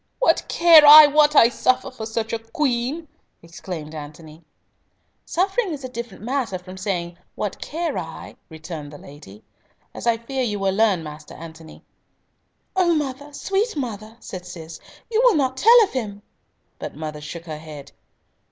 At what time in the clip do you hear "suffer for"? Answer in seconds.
1.49-2.07